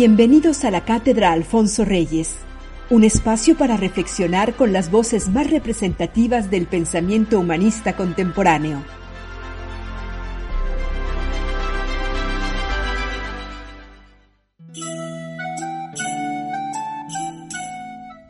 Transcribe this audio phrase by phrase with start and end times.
[0.00, 2.38] Bienvenidos a la Cátedra Alfonso Reyes,
[2.88, 8.82] un espacio para reflexionar con las voces más representativas del pensamiento humanista contemporáneo.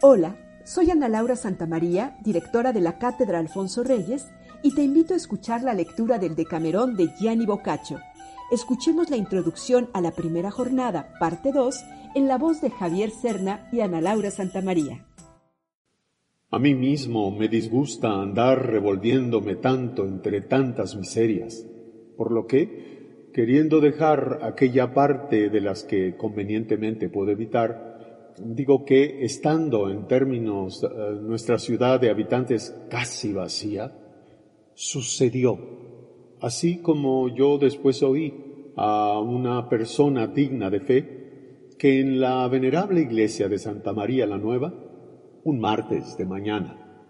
[0.00, 0.34] Hola,
[0.64, 4.26] soy Ana Laura Santamaría, directora de la Cátedra Alfonso Reyes,
[4.64, 8.00] y te invito a escuchar la lectura del Decamerón de Gianni Boccaccio
[8.50, 11.84] Escuchemos la introducción a la primera jornada, parte 2,
[12.16, 15.06] en la voz de Javier Serna y Ana Laura Santamaría.
[16.50, 21.64] A mí mismo me disgusta andar revolviéndome tanto entre tantas miserias,
[22.16, 29.24] por lo que, queriendo dejar aquella parte de las que convenientemente puedo evitar, digo que,
[29.24, 30.88] estando en términos eh,
[31.22, 33.96] nuestra ciudad de habitantes casi vacía,
[34.74, 35.89] sucedió
[36.40, 41.20] así como yo después oí a una persona digna de fe
[41.78, 44.74] que en la venerable iglesia de Santa María la Nueva,
[45.44, 47.04] un martes de mañana,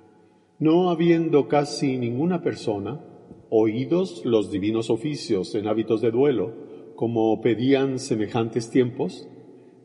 [0.59, 3.05] no habiendo casi ninguna persona,
[3.51, 6.53] oídos los divinos oficios en hábitos de duelo,
[6.95, 9.29] como pedían semejantes tiempos,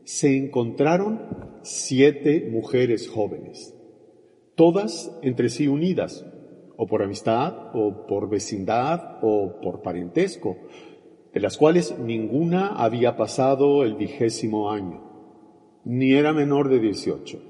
[0.04, 1.20] se encontraron
[1.62, 3.74] siete mujeres jóvenes,
[4.54, 6.24] todas entre sí unidas,
[6.76, 10.56] o por amistad, o por vecindad, o por parentesco,
[11.32, 15.02] de las cuales ninguna había pasado el vigésimo año,
[15.84, 17.40] ni era menor de dieciocho.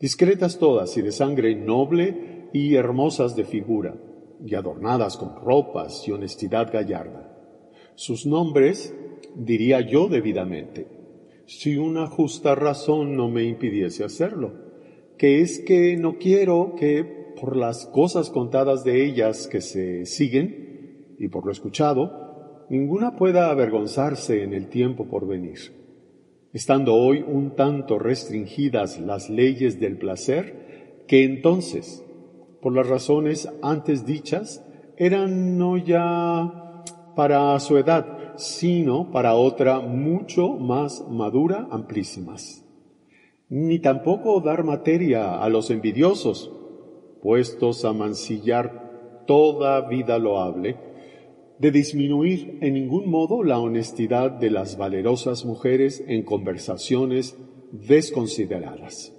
[0.00, 3.96] Discretas todas y de sangre noble y hermosas de figura,
[4.44, 7.34] y adornadas con ropas y honestidad gallarda.
[7.94, 8.94] Sus nombres
[9.34, 10.86] diría yo debidamente,
[11.46, 14.52] si una justa razón no me impidiese hacerlo,
[15.16, 21.16] que es que no quiero que por las cosas contadas de ellas que se siguen
[21.18, 25.58] y por lo escuchado, ninguna pueda avergonzarse en el tiempo por venir.
[26.52, 32.04] Estando hoy un tanto restringidas las leyes del placer, que entonces,
[32.60, 34.64] por las razones antes dichas,
[34.96, 42.64] eran no ya para su edad, sino para otra mucho más madura, amplísimas.
[43.48, 46.52] Ni tampoco dar materia a los envidiosos,
[47.22, 50.76] puestos a mancillar toda vida loable,
[51.58, 57.36] de disminuir en ningún modo la honestidad de las valerosas mujeres en conversaciones
[57.72, 59.12] desconsideradas.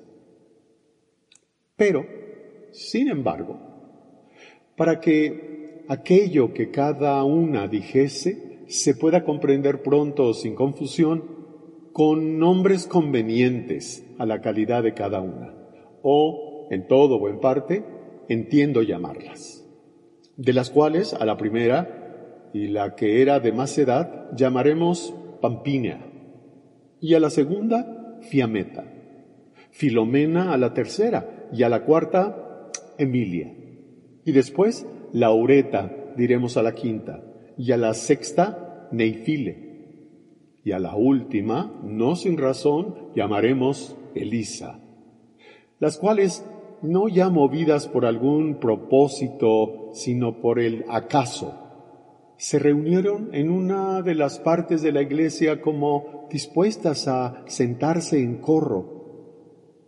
[1.75, 2.05] Pero,
[2.71, 3.59] sin embargo,
[4.75, 11.39] para que aquello que cada una dijese se pueda comprender pronto sin confusión,
[11.91, 15.53] con nombres convenientes a la calidad de cada una,
[16.01, 17.83] o en todo o en parte,
[18.27, 19.65] entiendo llamarlas,
[20.37, 26.05] de las cuales a la primera y la que era de más edad llamaremos Pampinea,
[27.01, 28.85] y a la segunda Fiameta,
[29.71, 33.53] Filomena a la tercera y a la cuarta Emilia,
[34.25, 37.23] y después Laureta diremos a la quinta,
[37.57, 39.69] y a la sexta Neifile,
[40.63, 44.79] y a la última, no sin razón, llamaremos Elisa,
[45.79, 46.45] las cuales
[46.81, 51.69] no ya movidas por algún propósito, sino por el acaso,
[52.37, 58.37] se reunieron en una de las partes de la iglesia como dispuestas a sentarse en
[58.37, 58.99] corro,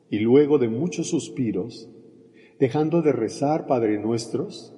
[0.10, 1.90] y luego de muchos suspiros,
[2.60, 4.76] dejando de rezar Padre Nuestros,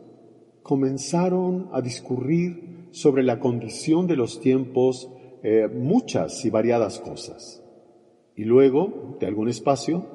[0.62, 5.10] comenzaron a discurrir sobre la condición de los tiempos
[5.42, 7.64] eh, muchas y variadas cosas.
[8.36, 10.06] Y luego, de algún espacio,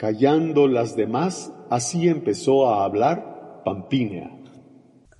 [0.00, 4.34] Callando las demás, así empezó a hablar Pampinea.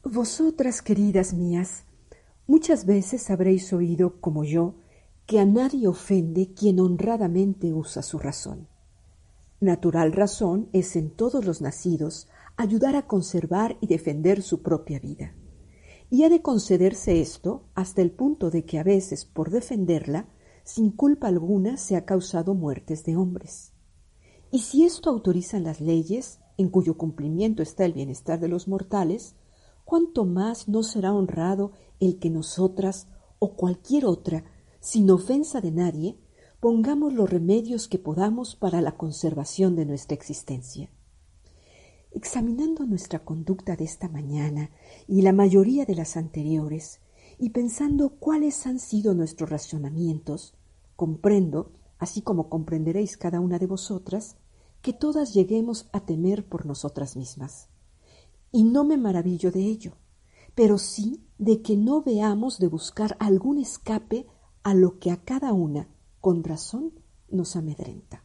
[0.02, 1.84] Vosotras, queridas mías,
[2.46, 4.76] muchas veces habréis oído, como yo,
[5.26, 8.68] que a nadie ofende quien honradamente usa su razón.
[9.60, 15.34] Natural razón es en todos los nacidos ayudar a conservar y defender su propia vida.
[16.08, 20.30] Y ha de concederse esto hasta el punto de que a veces, por defenderla,
[20.64, 23.69] sin culpa alguna se ha causado muertes de hombres.
[24.52, 29.36] Y si esto autorizan las leyes, en cuyo cumplimiento está el bienestar de los mortales,
[29.84, 33.06] cuánto más no será honrado el que nosotras
[33.38, 34.44] o cualquier otra,
[34.80, 36.18] sin ofensa de nadie,
[36.58, 40.90] pongamos los remedios que podamos para la conservación de nuestra existencia.
[42.10, 44.70] Examinando nuestra conducta de esta mañana
[45.06, 47.00] y la mayoría de las anteriores,
[47.38, 50.54] y pensando cuáles han sido nuestros racionamientos,
[50.96, 54.36] comprendo así como comprenderéis cada una de vosotras,
[54.82, 57.68] que todas lleguemos a temer por nosotras mismas.
[58.52, 59.96] Y no me maravillo de ello,
[60.54, 64.26] pero sí de que no veamos de buscar algún escape
[64.62, 65.88] a lo que a cada una,
[66.20, 66.92] con razón,
[67.30, 68.24] nos amedrenta.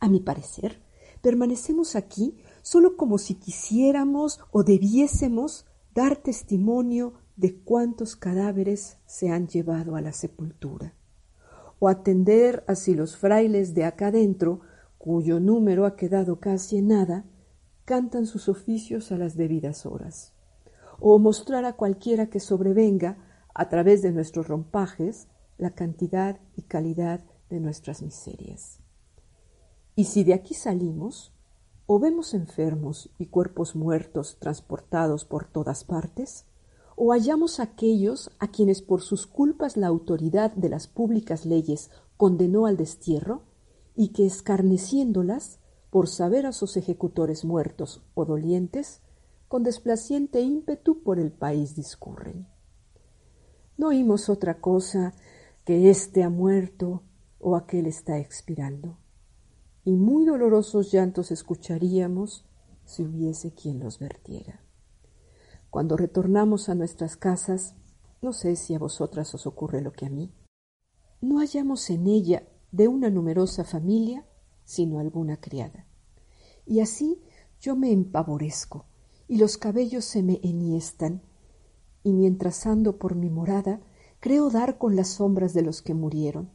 [0.00, 0.82] A mi parecer,
[1.20, 9.46] permanecemos aquí solo como si quisiéramos o debiésemos dar testimonio de cuántos cadáveres se han
[9.46, 10.94] llevado a la sepultura,
[11.78, 14.60] o atender a si los frailes de acá dentro,
[15.02, 17.24] cuyo número ha quedado casi en nada,
[17.84, 20.32] cantan sus oficios a las debidas horas,
[21.00, 23.18] o mostrar a cualquiera que sobrevenga,
[23.52, 25.26] a través de nuestros rompajes,
[25.58, 28.78] la cantidad y calidad de nuestras miserias.
[29.96, 31.32] Y si de aquí salimos,
[31.86, 36.46] o vemos enfermos y cuerpos muertos transportados por todas partes,
[36.94, 42.66] o hallamos aquellos a quienes por sus culpas la autoridad de las públicas leyes condenó
[42.66, 43.50] al destierro,
[43.94, 45.58] y que escarneciéndolas,
[45.90, 49.02] por saber a sus ejecutores muertos o dolientes,
[49.48, 52.46] con desplaciente ímpetu por el país discurren.
[53.76, 55.12] No oímos otra cosa
[55.64, 57.02] que éste ha muerto
[57.38, 58.96] o aquel está expirando
[59.84, 62.44] y muy dolorosos llantos escucharíamos
[62.84, 64.60] si hubiese quien los vertiera.
[65.70, 67.74] Cuando retornamos a nuestras casas,
[68.20, 70.32] no sé si a vosotras os ocurre lo que a mí,
[71.20, 74.26] no hallamos en ella de una numerosa familia
[74.64, 75.86] sino alguna criada.
[76.66, 77.22] Y así
[77.60, 78.86] yo me empavorezco
[79.28, 81.22] y los cabellos se me enhiestan,
[82.02, 83.80] y mientras ando por mi morada,
[84.18, 86.50] creo dar con las sombras de los que murieron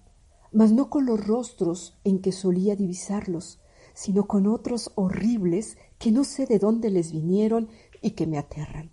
[0.52, 3.60] mas no con los rostros en que solía divisarlos,
[3.94, 7.70] sino con otros horribles que no sé de dónde les vinieron
[8.02, 8.92] y que me aterran.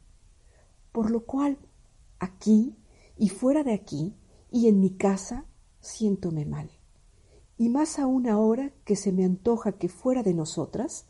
[0.93, 1.59] Por lo cual,
[2.19, 2.77] aquí
[3.17, 4.15] y fuera de aquí
[4.51, 5.47] y en mi casa,
[5.81, 6.71] siéntome mal.
[7.57, 11.07] Y más aún ahora que se me antoja que fuera de nosotras,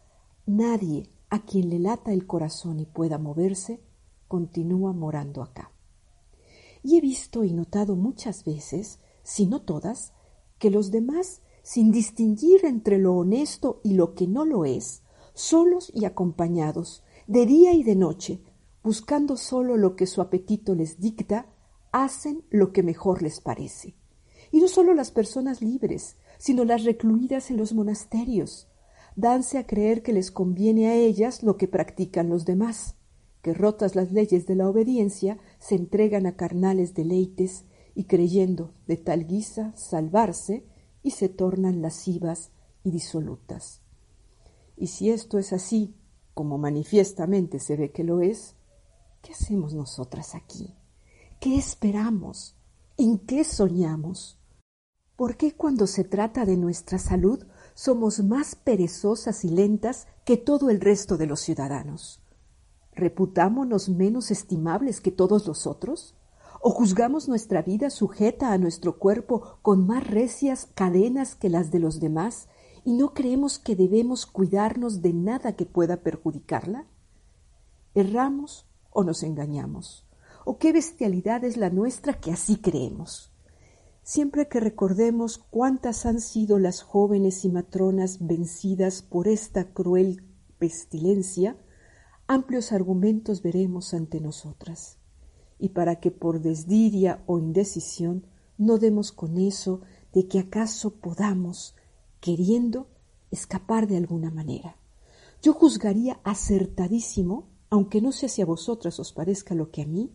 [0.46, 3.81] nadie a quien le lata el corazón y pueda moverse,
[4.29, 5.73] continúa morando acá.
[6.82, 10.12] Y he visto y notado muchas veces, si no todas,
[10.58, 15.02] que los demás, sin distinguir entre lo honesto y lo que no lo es,
[15.32, 18.43] solos y acompañados, de día y de noche,
[18.82, 21.46] buscando solo lo que su apetito les dicta,
[21.91, 23.94] hacen lo que mejor les parece.
[24.52, 28.69] Y no solo las personas libres, sino las recluidas en los monasterios,
[29.16, 32.96] danse a creer que les conviene a ellas lo que practican los demás,
[33.42, 37.64] que rotas las leyes de la obediencia se entregan a carnales deleites
[37.94, 40.66] y creyendo de tal guisa salvarse
[41.02, 42.50] y se tornan lascivas
[42.82, 43.82] y disolutas.
[44.76, 45.94] Y si esto es así,
[46.32, 48.56] como manifiestamente se ve que lo es,
[49.22, 50.75] ¿qué hacemos nosotras aquí?
[51.40, 52.56] ¿Qué esperamos?
[52.96, 54.40] ¿En qué soñamos?
[55.16, 57.44] ¿Por qué cuando se trata de nuestra salud
[57.75, 62.20] somos más perezosas y lentas que todo el resto de los ciudadanos?
[62.96, 66.16] ¿Reputámonos menos estimables que todos los otros?
[66.61, 71.78] ¿O juzgamos nuestra vida sujeta a nuestro cuerpo con más recias cadenas que las de
[71.78, 72.49] los demás
[72.84, 76.87] y no creemos que debemos cuidarnos de nada que pueda perjudicarla?
[77.94, 80.08] ¿Erramos o nos engañamos?
[80.44, 83.33] ¿O qué bestialidad es la nuestra que así creemos?
[84.06, 90.22] Siempre que recordemos cuántas han sido las jóvenes y matronas vencidas por esta cruel
[90.58, 91.56] pestilencia,
[92.26, 94.98] amplios argumentos veremos ante nosotras
[95.58, 98.26] y para que por desdiria o indecisión
[98.58, 99.81] no demos con eso
[100.12, 101.74] de que acaso podamos,
[102.20, 102.88] queriendo,
[103.31, 104.76] escapar de alguna manera.
[105.40, 110.12] Yo juzgaría acertadísimo, aunque no sé si a vosotras os parezca lo que a mí,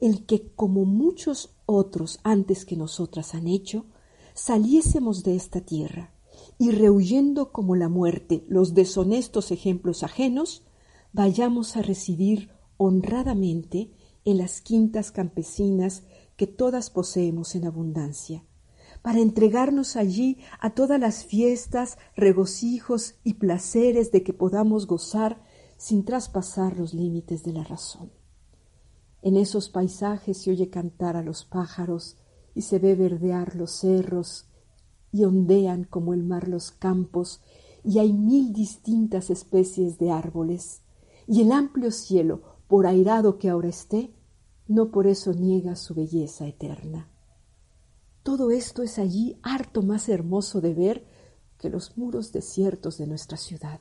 [0.00, 3.84] el que, como muchos otros antes que nosotras han hecho,
[4.34, 6.14] saliésemos de esta tierra
[6.58, 10.64] y rehuyendo como la muerte los deshonestos ejemplos ajenos,
[11.12, 13.92] vayamos a residir honradamente
[14.24, 16.04] en las quintas campesinas
[16.36, 18.44] que todas poseemos en abundancia,
[19.02, 25.44] para entregarnos allí a todas las fiestas, regocijos y placeres de que podamos gozar
[25.76, 28.17] sin traspasar los límites de la razón.
[29.22, 32.16] En esos paisajes se oye cantar a los pájaros
[32.54, 34.46] y se ve verdear los cerros
[35.12, 37.40] y ondean como el mar los campos
[37.84, 40.82] y hay mil distintas especies de árboles
[41.26, 44.14] y el amplio cielo, por airado que ahora esté,
[44.66, 47.08] no por eso niega su belleza eterna.
[48.22, 51.06] Todo esto es allí harto más hermoso de ver
[51.58, 53.80] que los muros desiertos de nuestra ciudad.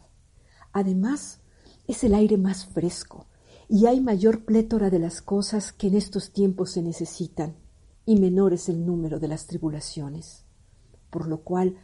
[0.71, 1.41] Además,
[1.87, 3.27] es el aire más fresco
[3.69, 7.55] y hay mayor plétora de las cosas que en estos tiempos se necesitan
[8.05, 10.45] y menor es el número de las tribulaciones.
[11.09, 11.75] Por lo cual,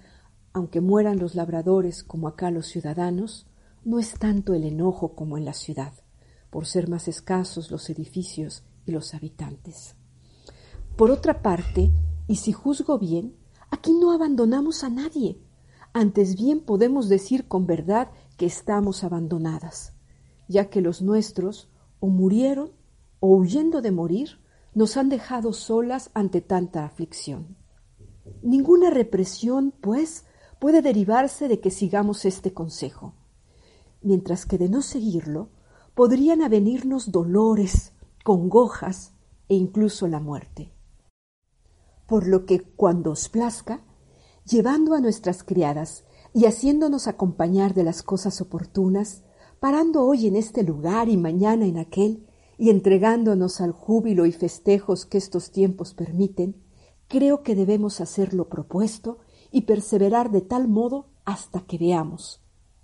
[0.53, 3.47] aunque mueran los labradores como acá los ciudadanos,
[3.83, 5.93] no es tanto el enojo como en la ciudad,
[6.49, 9.95] por ser más escasos los edificios y los habitantes.
[10.95, 11.91] Por otra parte,
[12.27, 13.35] y si juzgo bien,
[13.69, 15.41] ¿a Aquí no abandonamos a nadie.
[15.91, 19.91] Antes bien podemos decir con verdad que estamos abandonadas,
[20.47, 21.69] ya que los nuestros
[22.03, 22.74] o murieron
[23.22, 24.41] o huyendo de morir
[24.74, 27.55] nos han dejado solas ante tanta aflicción.
[28.41, 30.25] Ninguna represión, pues,
[30.60, 33.13] puede derivarse de que sigamos este consejo,
[34.01, 35.48] mientras que de no seguirlo
[35.95, 37.93] podrían avenirnos dolores,
[38.25, 39.13] congojas
[39.48, 40.74] e incluso la muerte.
[42.05, 43.79] Por lo que cuando os plazca,
[44.43, 49.24] llevando a nuestras criadas y haciéndonos acompañar de las cosas oportunas,
[49.63, 52.27] parando hoy en este lugar y mañana en aquel,
[52.58, 56.62] y entregándonos al júbilo y festejos que estos tiempos permiten,
[57.08, 59.20] creo que debemos hacer lo propuesto
[59.53, 62.41] y perseverar de tal modo hasta que veamos,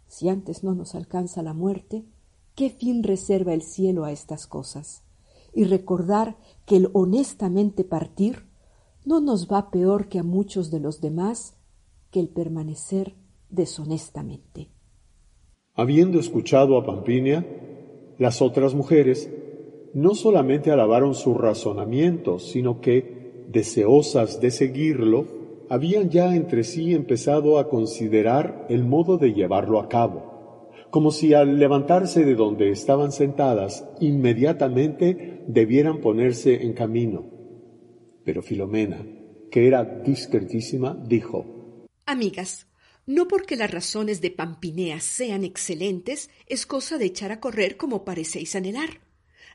[0.08, 2.06] si antes no nos alcanza la muerte,
[2.56, 5.04] qué fin reserva el cielo a estas cosas,
[5.54, 8.48] y recordar que el honestamente partir
[9.04, 11.56] no nos va peor que a muchos de los demás
[12.10, 13.18] que el permanecer
[13.50, 14.79] deshonestamente.
[15.80, 17.46] Habiendo escuchado a Pampinia,
[18.18, 19.32] las otras mujeres
[19.94, 25.26] no solamente alabaron su razonamiento, sino que, deseosas de seguirlo,
[25.70, 31.34] habían ya entre sí empezado a considerar el modo de llevarlo a cabo, como si
[31.34, 37.24] al levantarse de donde estaban sentadas inmediatamente debieran ponerse en camino.
[38.26, 39.08] Pero Filomena,
[39.50, 42.69] que era discretísima, dijo, Amigas,
[43.10, 48.06] no porque las razones de Pampinea sean excelentes, es cosa de echar a correr como
[48.06, 49.02] parecéis anhelar.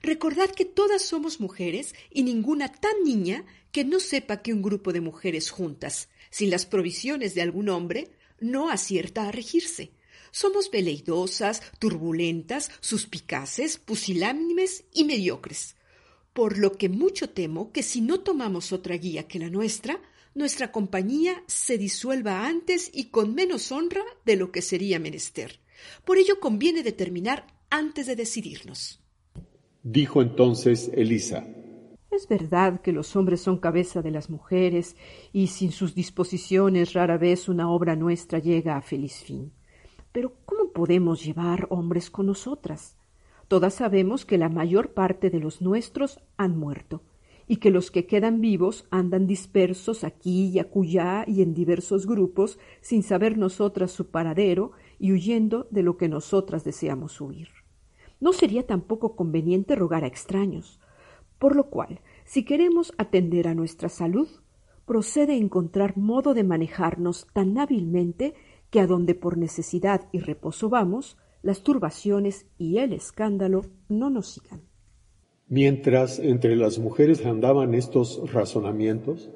[0.03, 4.93] Recordad que todas somos mujeres y ninguna tan niña que no sepa que un grupo
[4.93, 9.93] de mujeres juntas, sin las provisiones de algún hombre, no acierta a regirse.
[10.33, 15.77] Somos veleidosas, turbulentas, suspicaces, pusilánimes y mediocres.
[16.33, 20.01] Por lo que mucho temo que si no tomamos otra guía que la nuestra,
[20.35, 25.61] nuestra compañía se disuelva antes y con menos honra de lo que sería menester.
[26.05, 29.01] Por ello conviene determinar antes de decidirnos.
[29.83, 31.47] Dijo entonces Elisa.
[32.11, 34.97] Es verdad que los hombres son cabeza de las mujeres
[35.33, 39.53] y sin sus disposiciones rara vez una obra nuestra llega a feliz fin.
[40.13, 42.97] Pero ¿cómo podemos llevar hombres con nosotras?
[43.49, 47.03] Todas sabemos que la mayor parte de los nuestros han muerto
[47.47, 52.59] y que los que quedan vivos andan dispersos aquí y acullá y en diversos grupos
[52.81, 57.49] sin saber nosotras su paradero y huyendo de lo que nosotras deseamos huir.
[58.21, 60.81] No sería tampoco conveniente rogar a extraños,
[61.39, 64.29] por lo cual, si queremos atender a nuestra salud,
[64.87, 68.35] procede encontrar modo de manejarnos tan hábilmente
[68.71, 74.29] que a donde por necesidad y reposo vamos, las turbaciones y el escándalo no nos
[74.29, 74.63] sigan.
[75.49, 79.31] Mientras entre las mujeres andaban estos razonamientos,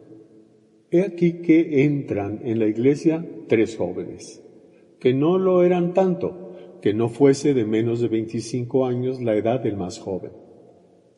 [0.90, 4.42] he aquí que entran en la iglesia tres jóvenes,
[5.00, 9.60] que no lo eran tanto, que no fuese de menos de veinticinco años la edad
[9.60, 10.32] del más joven.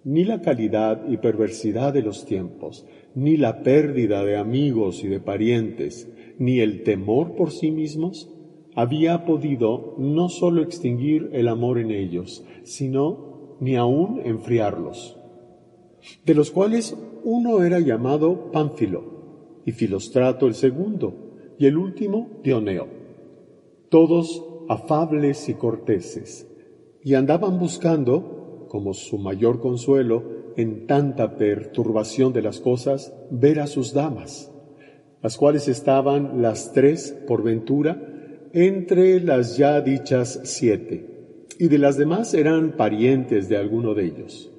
[0.03, 5.21] Ni la calidad y perversidad de los tiempos, ni la pérdida de amigos y de
[5.21, 8.35] parientes, ni el temor por sí mismos,
[8.75, 13.30] había podido no sólo extinguir el amor en ellos, sino
[13.61, 15.17] ni aún enfriarlos,
[16.25, 19.05] de los cuales uno era llamado Pánfilo,
[19.67, 22.89] y Filostrato el segundo, y el último Dioneo,
[23.91, 26.49] todos afables y corteses,
[27.05, 30.23] y andaban buscando, como su mayor consuelo,
[30.57, 34.53] en tanta perturbación de las cosas, ver a sus damas,
[35.23, 38.01] las cuales estaban las tres, por ventura,
[38.53, 41.20] entre las ya dichas siete,
[41.59, 44.53] y de las demás eran parientes de alguno de ellos.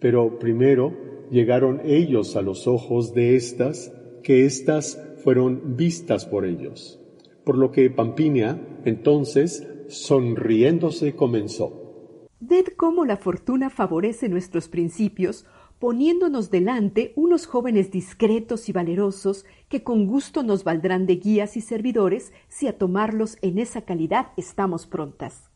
[0.00, 0.92] Pero primero
[1.30, 7.00] llegaron ellos a los ojos de éstas, que éstas fueron vistas por ellos.
[7.44, 12.26] Por lo que Pampinia, entonces, sonriéndose, comenzó.
[12.40, 15.46] Ved cómo la fortuna favorece nuestros principios,
[15.78, 21.60] poniéndonos delante unos jóvenes discretos y valerosos que con gusto nos valdrán de guías y
[21.60, 25.53] servidores si a tomarlos en esa calidad estamos prontas.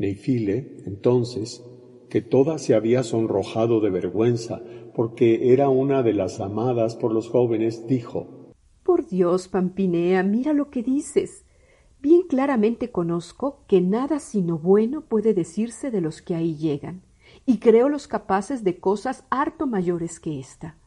[0.00, 1.62] Neifile, entonces,
[2.08, 4.62] que toda se había sonrojado de vergüenza,
[4.94, 10.70] porque era una de las amadas por los jóvenes, dijo Por Dios, Pampinea, mira lo
[10.70, 11.44] que dices.
[12.00, 17.02] Bien claramente conozco que nada sino bueno puede decirse de los que ahí llegan
[17.44, 20.78] y creo los capaces de cosas harto mayores que ésta.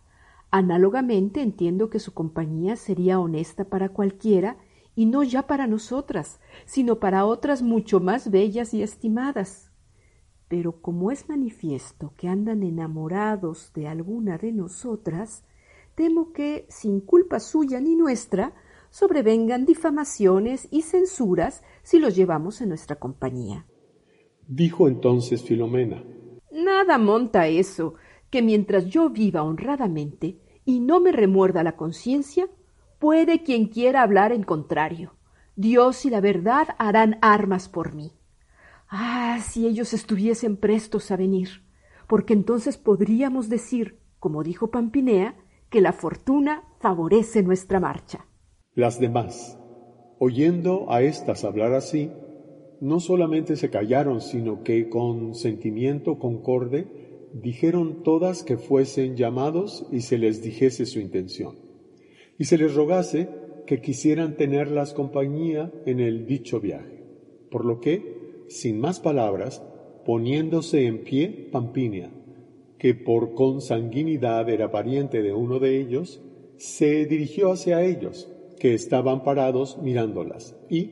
[0.49, 4.57] Análogamente entiendo que su compañía sería honesta para cualquiera
[4.95, 9.71] y no ya para nosotras, sino para otras mucho más bellas y estimadas.
[10.47, 15.43] Pero como es manifiesto que andan enamorados de alguna de nosotras,
[15.95, 18.53] temo que, sin culpa suya ni nuestra,
[18.89, 23.65] sobrevengan difamaciones y censuras si los llevamos en nuestra compañía.
[24.47, 26.03] Dijo entonces Filomena.
[26.51, 27.95] Nada monta eso,
[28.29, 32.47] que mientras yo viva honradamente y no me remuerda la conciencia,
[33.03, 35.11] puede quien quiera hablar en contrario.
[35.57, 38.13] Dios y la verdad harán armas por mí.
[38.87, 41.49] Ah, si ellos estuviesen prestos a venir,
[42.07, 45.35] porque entonces podríamos decir, como dijo Pampinea,
[45.69, 48.25] que la fortuna favorece nuestra marcha.
[48.73, 49.59] Las demás,
[50.17, 52.09] oyendo a éstas hablar así,
[52.79, 56.87] no solamente se callaron, sino que con sentimiento concorde
[57.33, 61.62] dijeron todas que fuesen llamados y se les dijese su intención,
[62.37, 63.29] y se les rogase
[63.65, 67.03] que quisieran tenerlas compañía en el dicho viaje.
[67.49, 69.63] Por lo que, sin más palabras,
[70.05, 72.11] poniéndose en pie Pampinia,
[72.77, 76.21] que por consanguinidad era pariente de uno de ellos,
[76.57, 80.91] se dirigió hacia ellos, que estaban parados mirándolas, y,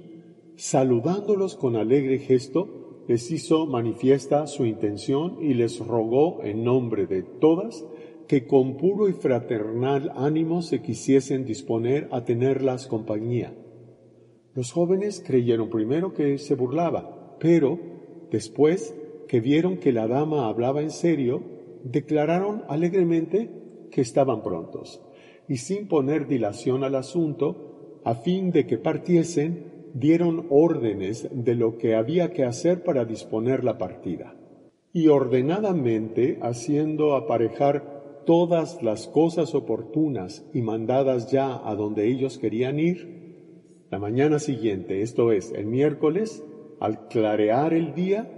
[0.55, 7.24] saludándolos con alegre gesto, les hizo manifiesta su intención y les rogó en nombre de
[7.24, 7.86] todas
[8.32, 13.54] que con puro y fraternal ánimo se quisiesen disponer a tenerlas compañía.
[14.56, 17.78] Los jóvenes creyeron primero que se burlaba, pero
[18.32, 18.96] después
[19.28, 21.44] que vieron que la dama hablaba en serio,
[21.84, 23.50] declararon alegremente
[23.92, 25.02] que estaban prontos,
[25.50, 31.78] y sin poner dilación al asunto, a fin de que partiesen, dieron órdenes de lo
[31.78, 34.38] que había que hacer para disponer la partida.
[34.94, 42.80] Y ordenadamente, haciendo aparejar todas las cosas oportunas y mandadas ya a donde ellos querían
[42.80, 43.22] ir,
[43.90, 46.44] la mañana siguiente, esto es, el miércoles,
[46.80, 48.32] al clarear el día,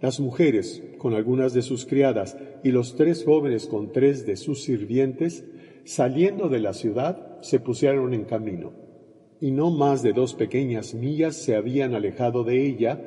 [0.00, 4.62] las mujeres, con algunas de sus criadas, y los tres jóvenes con tres de sus
[4.62, 5.44] sirvientes,
[5.84, 8.88] saliendo de la ciudad, se pusieron en camino
[9.40, 13.00] y no más de dos pequeñas millas se habían alejado de ella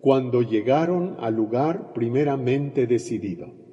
[0.00, 3.63] cuando llegaron al lugar primeramente decidido.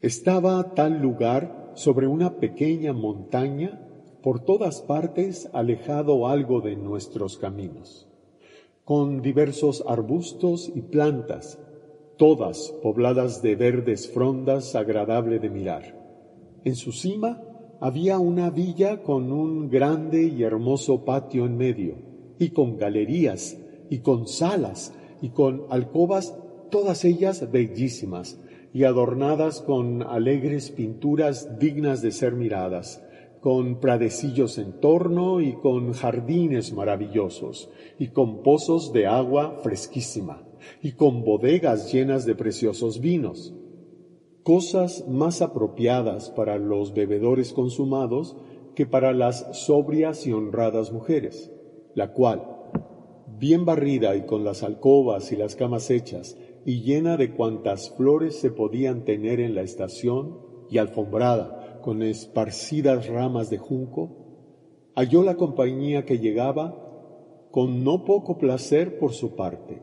[0.00, 3.80] Estaba tal lugar sobre una pequeña montaña,
[4.22, 8.08] por todas partes alejado algo de nuestros caminos,
[8.84, 11.58] con diversos arbustos y plantas,
[12.16, 16.04] todas pobladas de verdes frondas agradable de mirar.
[16.64, 17.42] En su cima
[17.80, 21.96] había una villa con un grande y hermoso patio en medio,
[22.38, 23.58] y con galerías,
[23.90, 26.36] y con salas, y con alcobas,
[26.70, 28.38] todas ellas bellísimas,
[28.74, 33.00] y adornadas con alegres pinturas dignas de ser miradas,
[33.40, 40.42] con pradecillos en torno y con jardines maravillosos, y con pozos de agua fresquísima,
[40.82, 43.54] y con bodegas llenas de preciosos vinos.
[44.42, 48.36] Cosas más apropiadas para los bebedores consumados
[48.74, 51.52] que para las sobrias y honradas mujeres,
[51.94, 52.42] la cual,
[53.38, 58.36] bien barrida y con las alcobas y las camas hechas, y llena de cuantas flores
[58.36, 60.38] se podían tener en la estación,
[60.70, 66.80] y alfombrada con esparcidas ramas de junco, halló la compañía que llegaba
[67.50, 69.82] con no poco placer por su parte.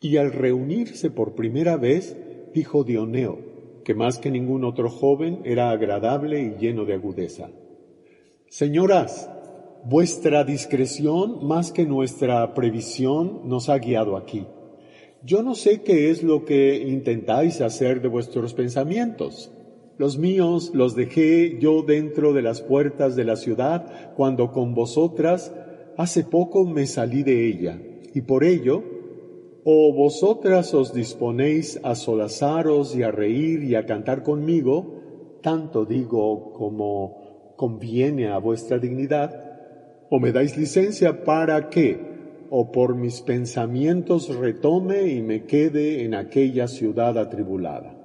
[0.00, 2.16] Y al reunirse por primera vez,
[2.52, 3.38] dijo Dioneo,
[3.84, 7.50] que más que ningún otro joven era agradable y lleno de agudeza.
[8.48, 9.30] Señoras,
[9.84, 14.46] vuestra discreción más que nuestra previsión nos ha guiado aquí.
[15.24, 19.50] Yo no sé qué es lo que intentáis hacer de vuestros pensamientos.
[19.96, 25.52] Los míos los dejé yo dentro de las puertas de la ciudad cuando con vosotras
[25.96, 27.80] hace poco me salí de ella,
[28.12, 28.82] y por ello
[29.66, 36.52] ¿O vosotras os disponéis a solazaros y a reír y a cantar conmigo, tanto digo
[36.52, 39.30] como conviene a vuestra dignidad?
[40.10, 42.13] ¿O me dais licencia para que,
[42.56, 47.98] o por mis pensamientos retome y me quede en aquella ciudad atribulada?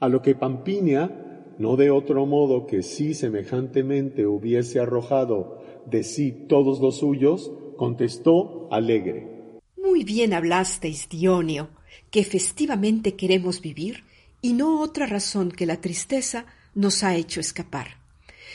[0.00, 6.46] A lo que Pampinia, no de otro modo que si semejantemente hubiese arrojado de sí
[6.48, 9.60] todos los suyos, contestó alegre.
[9.76, 11.68] Muy bien hablasteis, Dionio,
[12.10, 14.04] que festivamente queremos vivir
[14.40, 17.88] y no otra razón que la tristeza nos ha hecho escapar.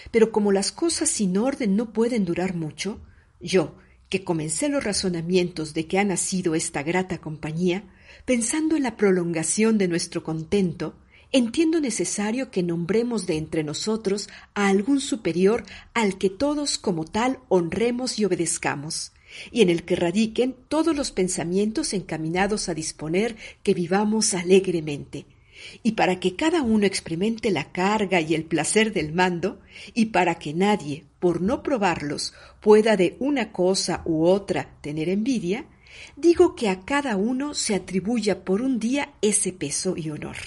[0.10, 3.00] Pero como las cosas sin orden no pueden durar mucho,
[3.40, 3.76] yo,
[4.14, 7.84] que comencé los razonamientos de que ha nacido esta grata compañía,
[8.26, 10.94] pensando en la prolongación de nuestro contento,
[11.32, 15.64] entiendo necesario que nombremos de entre nosotros a algún superior
[15.96, 19.14] al que todos como tal honremos y obedezcamos,
[19.52, 25.26] y en el que radiquen todos los pensamientos encaminados a disponer que vivamos alegremente,
[25.82, 29.60] y para que cada uno experimente la carga y el placer del mando,
[29.94, 35.66] y para que nadie, por no probarlos, pueda de una cosa u otra tener envidia,
[36.16, 40.38] digo que a cada uno se atribuya por un día ese peso y honor,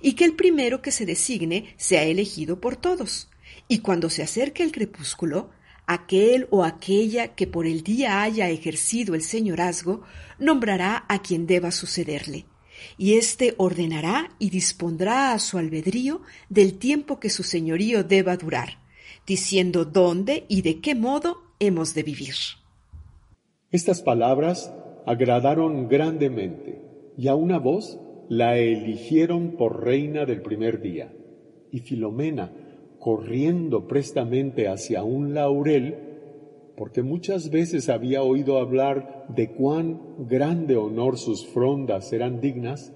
[0.00, 3.28] y que el primero que se designe sea elegido por todos,
[3.68, 5.50] y cuando se acerque el crepúsculo,
[5.86, 10.02] aquel o aquella que por el día haya ejercido el señorazgo,
[10.38, 12.44] nombrará a quien deba sucederle,
[12.98, 18.78] y éste ordenará y dispondrá a su albedrío del tiempo que su señorío deba durar,
[19.26, 22.34] diciendo dónde y de qué modo hemos de vivir.
[23.70, 24.72] Estas palabras
[25.06, 26.80] agradaron grandemente,
[27.16, 31.12] y a una voz la eligieron por reina del primer día.
[31.70, 32.52] Y Filomena,
[32.98, 36.15] corriendo prestamente hacia un laurel,
[36.76, 42.92] porque muchas veces había oído hablar de cuán grande honor sus frondas eran dignas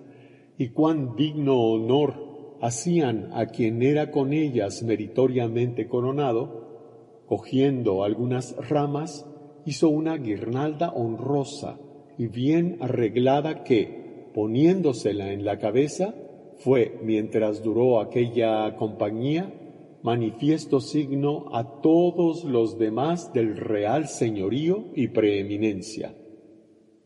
[0.58, 9.26] y cuán digno honor hacían a quien era con ellas meritoriamente coronado, cogiendo algunas ramas,
[9.64, 11.78] hizo una guirnalda honrosa
[12.18, 16.14] y bien arreglada que, poniéndosela en la cabeza,
[16.58, 19.54] fue, mientras duró aquella compañía,
[20.02, 26.14] manifiesto signo a todos los demás del real señorío y preeminencia.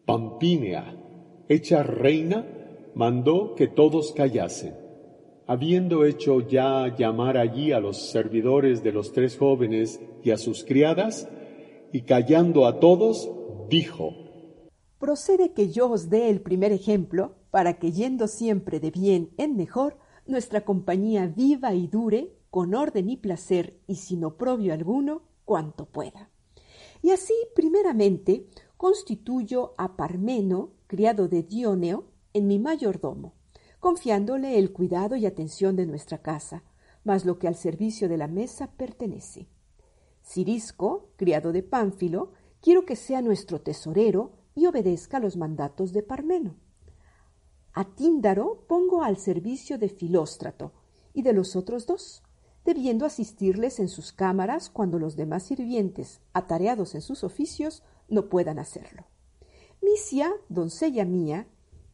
[0.04, 0.96] Pampínea,
[1.48, 2.46] hecha reina,
[2.94, 4.76] mandó que todos callasen.
[5.46, 10.64] Habiendo hecho ya llamar allí a los servidores de los tres jóvenes y a sus
[10.64, 11.28] criadas,
[11.92, 13.30] y callando a todos,
[13.68, 14.14] dijo,
[14.98, 19.54] Procede que yo os dé el primer ejemplo, para que yendo siempre de bien en
[19.56, 25.86] mejor, nuestra compañía viva y dure con orden y placer y sin oprobio alguno, cuanto
[25.86, 26.30] pueda.
[27.02, 33.34] Y así, primeramente, constituyo a Parmeno, criado de Dioneo, en mi mayordomo,
[33.80, 36.62] confiándole el cuidado y atención de nuestra casa,
[37.02, 39.48] más lo que al servicio de la mesa pertenece.
[40.22, 46.54] Cirisco, criado de Pánfilo, quiero que sea nuestro tesorero y obedezca los mandatos de Parmeno.
[47.72, 50.70] A Tíndaro pongo al servicio de Filóstrato
[51.12, 52.23] y de los otros dos,
[52.64, 58.58] debiendo asistirles en sus cámaras cuando los demás sirvientes, atareados en sus oficios, no puedan
[58.58, 59.04] hacerlo.
[59.82, 61.46] Misia, doncella mía,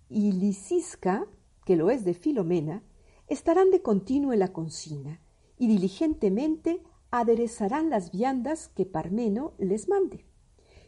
[0.08, 1.26] y Licisca,
[1.64, 2.82] que lo es de Filomena,
[3.28, 5.20] estarán de continuo en la cocina
[5.58, 10.24] y diligentemente aderezarán las viandas que Parmeno les mande.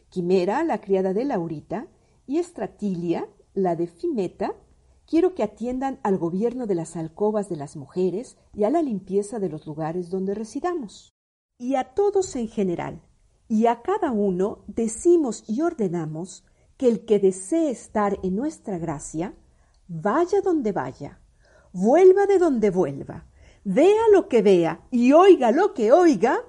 [0.09, 1.87] Quimera, la criada de Laurita,
[2.25, 4.55] y Estratilia, la de Fimeta,
[5.05, 9.39] Quiero que atiendan al gobierno de las alcobas de las mujeres y a la limpieza
[9.39, 11.13] de los lugares donde residamos.
[11.59, 13.01] Y a todos en general,
[13.47, 16.43] y a cada uno decimos y ordenamos
[16.77, 19.35] que el que desee estar en nuestra gracia,
[19.87, 21.19] vaya donde vaya,
[21.71, 23.27] vuelva de donde vuelva,
[23.63, 26.39] vea lo que vea y oiga lo que oiga,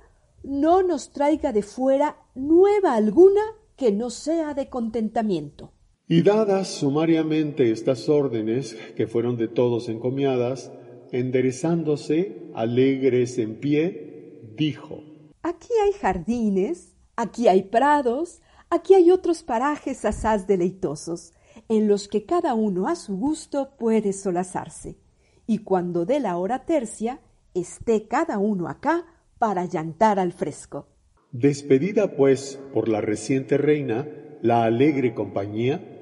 [0.42, 3.42] no nos traiga de fuera nueva alguna
[3.76, 5.73] que no sea de contentamiento.
[6.06, 10.70] Y dadas sumariamente estas órdenes, que fueron de todos encomiadas,
[11.12, 15.02] enderezándose, alegres en pie, dijo,
[15.42, 21.32] Aquí hay jardines, aquí hay prados, aquí hay otros parajes asaz deleitosos,
[21.70, 24.98] en los que cada uno a su gusto puede solazarse,
[25.46, 27.20] y cuando dé la hora tercia,
[27.54, 29.06] esté cada uno acá
[29.38, 30.86] para llantar al fresco.
[31.32, 34.06] Despedida pues por la reciente reina
[34.42, 35.93] la alegre compañía,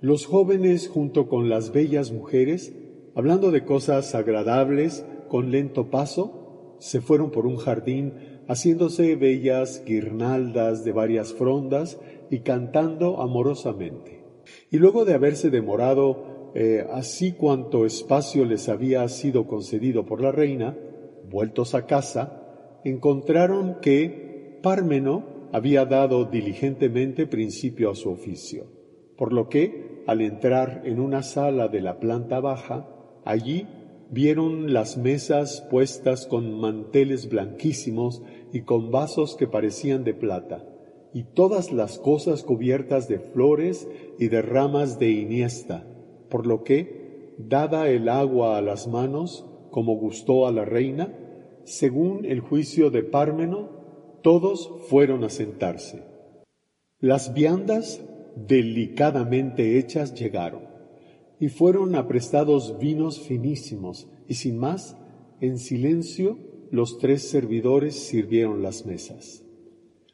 [0.00, 2.72] los jóvenes junto con las bellas mujeres,
[3.14, 8.14] hablando de cosas agradables con lento paso, se fueron por un jardín
[8.48, 14.22] haciéndose bellas guirnaldas de varias frondas y cantando amorosamente.
[14.70, 20.32] Y luego de haberse demorado eh, así cuanto espacio les había sido concedido por la
[20.32, 20.76] reina,
[21.30, 28.66] vueltos a casa, encontraron que Pármeno había dado diligentemente principio a su oficio,
[29.16, 32.88] por lo que al entrar en una sala de la planta baja,
[33.26, 33.66] allí
[34.10, 40.64] vieron las mesas puestas con manteles blanquísimos y con vasos que parecían de plata,
[41.12, 43.86] y todas las cosas cubiertas de flores
[44.18, 45.84] y de ramas de iniesta,
[46.30, 51.12] por lo que, dada el agua a las manos, como gustó a la reina,
[51.64, 53.68] según el juicio de Pármeno,
[54.22, 56.02] todos fueron a sentarse.
[56.98, 58.02] Las viandas
[58.46, 60.62] delicadamente hechas llegaron,
[61.40, 64.96] y fueron aprestados vinos finísimos, y sin más,
[65.40, 66.38] en silencio,
[66.70, 69.44] los tres servidores sirvieron las mesas.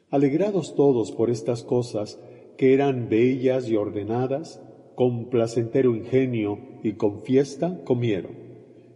[0.09, 2.19] Alegrados todos por estas cosas,
[2.57, 4.61] que eran bellas y ordenadas,
[4.95, 8.31] con placentero ingenio y con fiesta, comieron.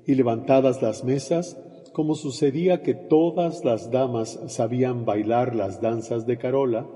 [0.06, 1.58] Y levantadas las mesas,
[1.92, 6.88] como sucedía que todas las damas sabían bailar las danzas de Carola,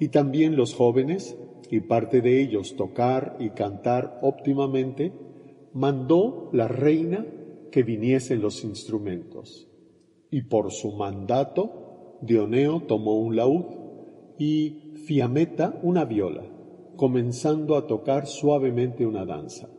[0.00, 1.36] y también los jóvenes,
[1.72, 5.10] y parte de ellos tocar y cantar óptimamente,
[5.72, 7.24] mandó la reina
[7.70, 9.70] que viniesen los instrumentos.
[10.30, 13.64] Y por su mandato, Dioneo tomó un laúd
[14.36, 16.44] y Fiameta una viola,
[16.96, 19.70] comenzando a tocar suavemente una danza.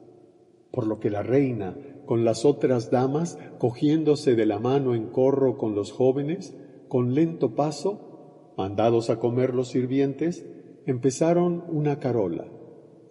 [0.71, 1.77] Por lo que la reina,
[2.07, 7.53] con las otras damas, cogiéndose de la mano en corro con los jóvenes, con lento
[7.53, 10.43] paso, mandados a comer los sirvientes,
[10.85, 12.45] empezaron una carola,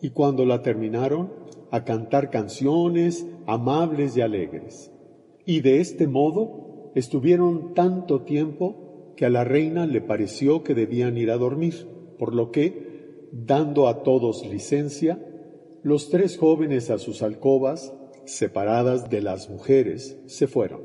[0.01, 1.31] y cuando la terminaron,
[1.71, 4.93] a cantar canciones amables y alegres.
[5.47, 11.17] Y de este modo estuvieron tanto tiempo que a la reina le pareció que debían
[11.17, 11.87] ir a dormir,
[12.19, 15.19] por lo que, dando a todos licencia,
[15.83, 20.83] los tres jóvenes a sus alcobas, separadas de las mujeres, se fueron,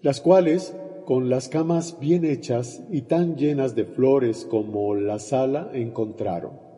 [0.00, 0.74] las cuales,
[1.04, 6.70] con las camas bien hechas y tan llenas de flores como la sala, encontraron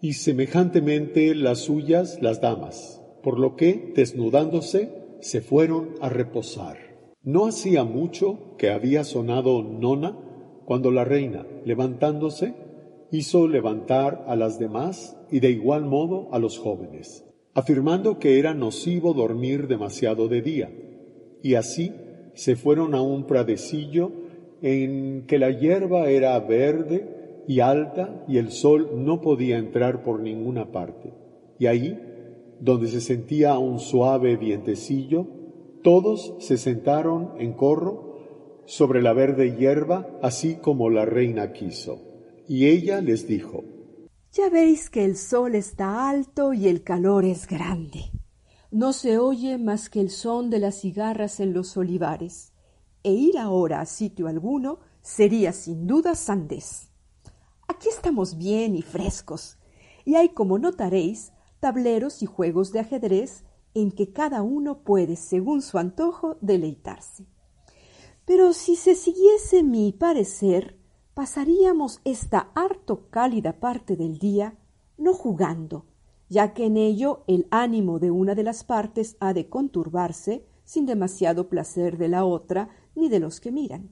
[0.00, 6.76] y semejantemente las suyas las damas, por lo que, desnudándose, se fueron a reposar.
[7.22, 10.16] No hacía mucho que había sonado nona
[10.64, 12.54] cuando la reina, levantándose,
[13.10, 18.54] hizo levantar a las demás y de igual modo a los jóvenes, afirmando que era
[18.54, 20.70] nocivo dormir demasiado de día,
[21.42, 21.92] y así
[22.38, 24.12] se fueron a un pradecillo
[24.62, 30.20] en que la hierba era verde y alta y el sol no podía entrar por
[30.20, 31.12] ninguna parte.
[31.58, 32.00] Y ahí,
[32.60, 35.26] donde se sentía un suave vientecillo,
[35.82, 41.98] todos se sentaron en corro sobre la verde hierba, así como la reina quiso.
[42.46, 43.64] Y ella les dijo,
[44.32, 48.12] Ya veis que el sol está alto y el calor es grande.
[48.70, 52.52] No se oye más que el son de las cigarras en los olivares,
[53.02, 56.90] e ir ahora a sitio alguno sería sin duda sandés.
[57.66, 59.56] Aquí estamos bien y frescos,
[60.04, 65.62] y hay, como notaréis, tableros y juegos de ajedrez en que cada uno puede, según
[65.62, 67.26] su antojo, deleitarse.
[68.26, 70.78] Pero si se siguiese mi parecer,
[71.14, 74.58] pasaríamos esta harto cálida parte del día
[74.98, 75.86] no jugando,
[76.28, 80.86] ya que en ello el ánimo de una de las partes ha de conturbarse sin
[80.86, 83.90] demasiado placer de la otra ni de los que miran,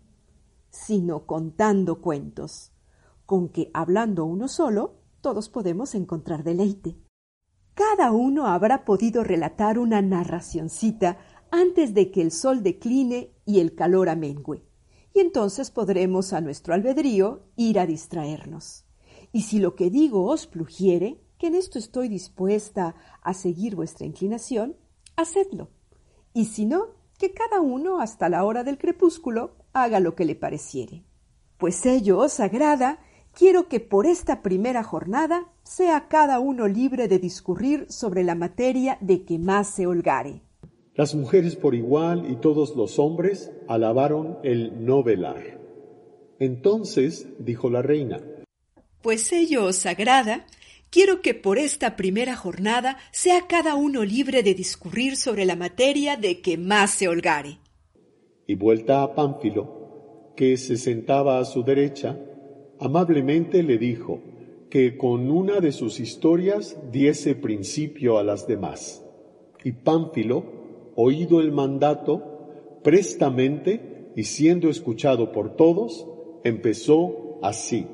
[0.71, 2.73] sino contando cuentos
[3.27, 6.97] con que hablando uno solo, todos podemos encontrar deleite.
[7.75, 11.19] Cada uno habrá podido relatar una narracioncita
[11.51, 14.65] antes de que el sol decline y el calor amengüe,
[15.13, 18.87] y entonces podremos a nuestro albedrío ir a distraernos.
[19.33, 24.07] Y si lo que digo os plugiere, que en esto estoy dispuesta a seguir vuestra
[24.07, 24.77] inclinación,
[25.17, 25.71] hacedlo.
[26.33, 30.35] Y si no, que cada uno hasta la hora del crepúsculo haga lo que le
[30.35, 31.05] pareciere.
[31.59, 32.99] Pues ello os agrada
[33.33, 38.99] quiero que por esta primera jornada sea cada uno libre de discurrir sobre la materia
[39.01, 40.41] de que más se holgare.
[40.95, 45.61] Las mujeres por igual y todos los hombres alabaron el no velar.
[46.39, 48.21] Entonces dijo la reina,
[49.03, 50.47] Pues ello os agrada,
[50.91, 56.17] quiero que por esta primera jornada sea cada uno libre de discurrir sobre la materia
[56.17, 57.59] de que más se holgare.
[58.47, 62.19] Y vuelta a Pánfilo, que se sentaba a su derecha,
[62.79, 64.21] amablemente le dijo
[64.71, 69.05] que con una de sus historias diese principio a las demás.
[69.65, 70.45] Y Pánfilo,
[70.95, 76.07] oído el mandato, prestamente y siendo escuchado por todos,
[76.45, 77.87] empezó así.